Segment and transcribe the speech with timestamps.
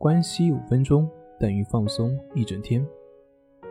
[0.00, 1.06] 关系五分钟
[1.38, 2.82] 等于放松一整天。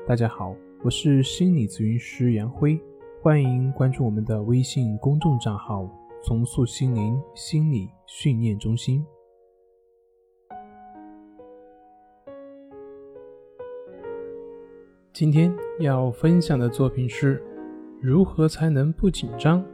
[0.06, 2.80] 大家好，我是心理咨询师杨辉，
[3.20, 5.90] 欢迎关注我们的微信公众账号
[6.22, 9.04] “重塑心灵心理训练中心”。
[15.12, 17.44] 今天要分享的作品是：
[18.00, 19.66] 如何才能不紧张？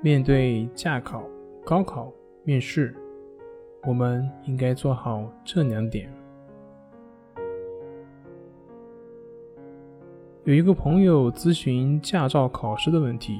[0.00, 1.28] 面对驾考、
[1.64, 2.12] 高考、
[2.44, 2.94] 面试。
[3.86, 6.12] 我们应该做好这两点。
[10.44, 13.38] 有一个朋友咨询驾照考试的问题，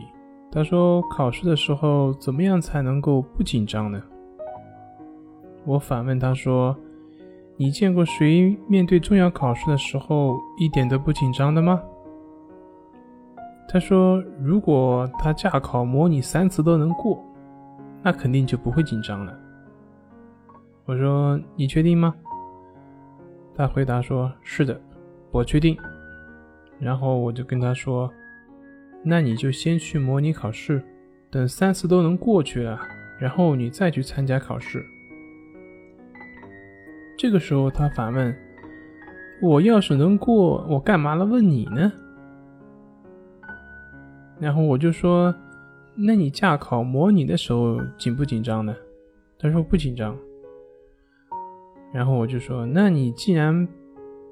[0.50, 4.02] 他说：“考试的时候怎么样才能够不紧张呢？”
[5.66, 6.76] 我反问他说
[7.56, 11.82] ：“你见过谁面对重要考试的时候一点都不紧张的吗？”
[13.68, 17.22] 他说：“如果他驾考模拟三次都能过，
[18.02, 19.36] 那肯定就不会紧张了。”
[20.90, 22.12] 我说：“你确定吗？”
[23.54, 24.80] 他回答说：“是的，
[25.30, 25.78] 我确定。”
[26.80, 28.12] 然后我就跟他说
[29.04, 30.82] ：“那你就先去模拟考试，
[31.30, 32.76] 等三次都能过去了，
[33.20, 34.84] 然后你再去参加考试。”
[37.16, 38.36] 这个时候他反问
[39.40, 41.92] ：“我要是能过，我干嘛来问你呢？”
[44.40, 45.32] 然后我就说
[45.94, 48.74] ：“那你驾考模拟的时候紧不紧张呢？”
[49.38, 50.18] 他说：“不紧张。”
[51.92, 53.66] 然后我就说：“那你既然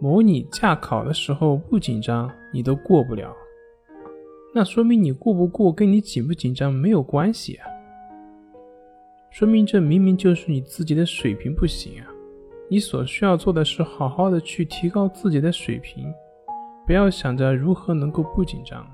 [0.00, 3.34] 模拟驾考的时候不紧张，你都过不了，
[4.54, 7.66] 那说明你过不过跟你紧不紧张没有关系啊。
[9.30, 12.06] 说明这明明就是你自己的水平不行啊。
[12.70, 16.12] 你所需要做的是好好的去提高自己的水平，
[16.86, 18.86] 不要想着如何能够不紧张。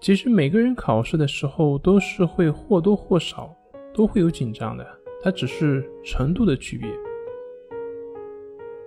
[0.00, 3.54] 其实每个人考试的时候都是会或多或少
[3.94, 4.86] 都会有紧张的，
[5.22, 6.88] 它只是程度的区别。”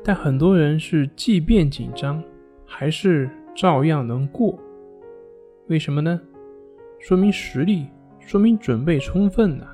[0.03, 2.23] 但很多人是即便紧张，
[2.65, 4.57] 还是照样能过，
[5.67, 6.19] 为什么呢？
[6.99, 7.85] 说明实力，
[8.19, 9.65] 说明准备充分呢。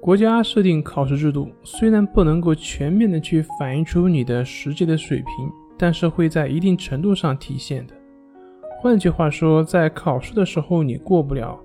[0.00, 7.94] 国家设定考试制度，虽然不能够全面的去反映出你的实际的水平，但是会在一定程度上体现的。
[8.78, 11.58] 换句话说，在考试的时候你过不了，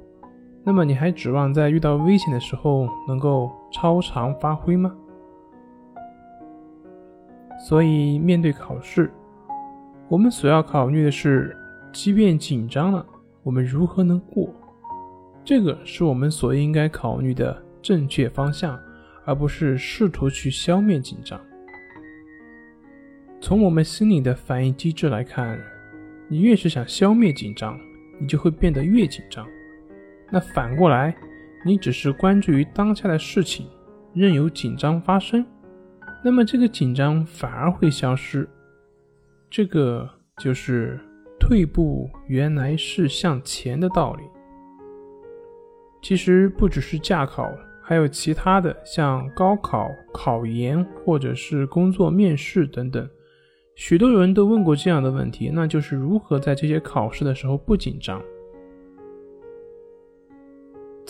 [0.64, 4.96] 那么你还指望在遇到危险的时候能够超常发挥吗？
[7.68, 9.12] 所以，面对考试，
[10.10, 11.56] 我们所要考虑的是，
[11.94, 13.06] 即便紧张了，
[13.44, 14.54] 我们如何能过？
[15.46, 18.80] 这个是我们所应该考虑的正确方向，
[19.26, 21.40] 而不是试图去消灭紧张。
[23.40, 25.60] 从我们心理的反应机制来看，
[26.28, 27.80] 你越是想消灭紧张，
[28.20, 29.48] 你就会变得越紧张。
[30.32, 31.16] 那反过来，
[31.64, 33.68] 你只是关注于当下的事情，
[34.14, 35.46] 任由紧张发生。
[36.24, 38.48] 那么这个紧张反而会消失，
[39.50, 41.00] 这个就是
[41.40, 44.24] 退步原来是向前的道理。
[46.02, 47.52] 其实不只是驾考，
[47.82, 53.10] 还有其他的，像高考、考研或者是工作面试等等，
[53.76, 58.22] 许多人都问过这样的问题，那就是如何在这些考试的时候不紧张。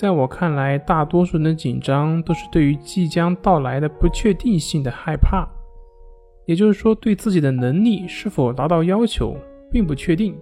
[0.02, 5.48] 在我看来，大多数人的紧张都是对于即将到来的不确定性的害怕，
[6.48, 9.38] 也就是说，对自己的能力是否达到要求
[9.70, 10.36] 并不确定，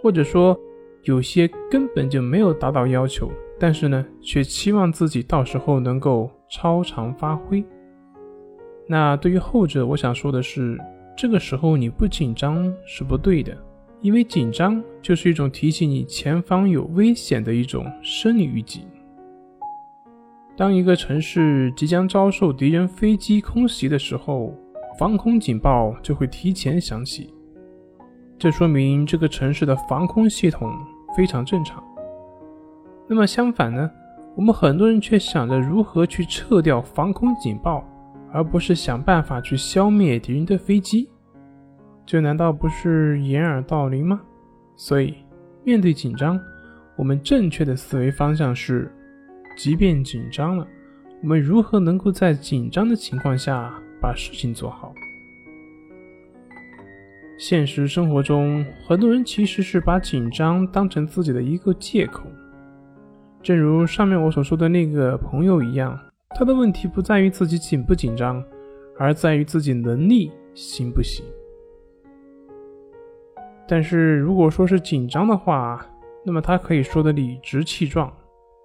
[0.00, 0.56] 或者说
[1.02, 3.28] 有些根本就没有达到要求，
[3.58, 7.64] 但是呢，却期望自己到时候能够超常发挥。
[8.86, 10.78] 那对于后者，我想说的是，
[11.16, 13.58] 这个时候你不紧张是不对的，
[14.02, 18.84] 因为紧张就是一种提醒你前方有危险的一种生理预警。
[20.60, 24.54] 当一个城市即将遭受敌人飞机空袭的时候，
[24.98, 27.32] 防空警报就会提前响起。
[28.38, 30.70] 这说明这个城市的防空系统
[31.16, 31.82] 非常正常。
[33.08, 33.90] 那么相反呢？
[34.36, 37.82] 我们很多人却想着如何去撤掉防空警报，
[38.30, 41.08] 而不是想办法去消灭敌人的飞机。
[42.04, 44.20] 这难道不是掩耳盗铃吗？
[44.76, 45.14] 所以，
[45.64, 46.38] 面对紧张，
[46.98, 48.94] 我们正确的思维方向是。
[49.62, 50.66] 即便紧张了，
[51.20, 53.70] 我们如何能够在紧张的情况下
[54.00, 54.90] 把事情做好？
[57.38, 62.22] 现实生活中，很多人其实是把紧张当成自己的一个借口。
[63.42, 68.42] 正如上面我所说的那个朋友一样，他的问题不在于自己紧不紧张，
[68.98, 71.22] 而在于自己能力行不行。
[73.68, 75.86] 但是如果说是紧张的话，
[76.24, 78.10] 那么他可以说的理直气壮。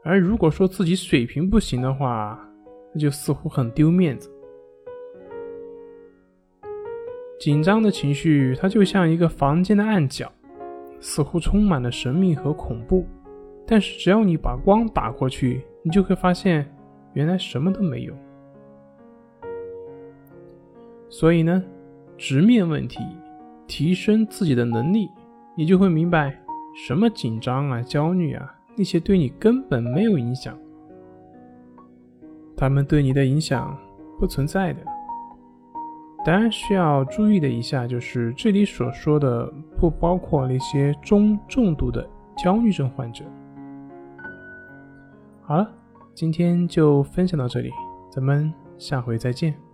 [0.08, 2.40] 而如果说自己水平不行的话，
[2.94, 4.30] 那就似乎很丢面子。
[7.40, 10.32] 紧张的情绪，它就像一个房间的暗角，
[11.00, 13.04] 似乎充满了神秘和恐怖。
[13.66, 16.72] 但是只要你把光打过去，你就会发现，
[17.14, 18.14] 原来什么都没有。
[21.10, 21.64] 所以呢，
[22.16, 23.00] 直面问题，
[23.66, 25.10] 提升自己的能力，
[25.58, 26.40] 你就会明白，
[26.76, 30.58] 什么紧张啊、焦虑啊，那些对你根本没有影响，
[32.56, 33.78] 他们对你的影响
[34.20, 34.82] 不存在的。
[36.26, 43.24] 当然需要注意的一下，就是这里所说的不包括那些中重度的焦虑症患者。
[45.44, 45.72] 好了，
[46.14, 47.70] 今天就分享到这里，
[48.12, 49.65] 咱们下回再见。